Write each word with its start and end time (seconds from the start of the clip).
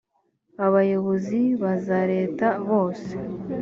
abayobozi 0.65 1.39
ba 1.61 1.73
za 1.85 1.99
leta 2.11 2.47
bose 2.69 3.13